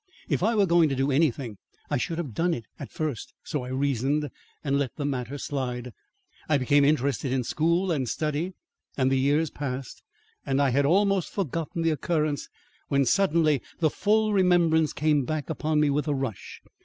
[0.27, 1.59] If I were going to do anything,
[1.91, 4.31] I should have done it at first so I reasoned,
[4.63, 5.93] and let the matter slide.
[6.49, 8.53] I became interested in school and study,
[8.97, 10.01] and the years passed
[10.43, 12.49] and I had almost forgotten the occurrence,
[12.87, 16.63] when suddenly the full remembrance came back upon me with a rush.